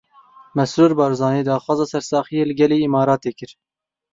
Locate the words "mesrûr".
0.55-0.91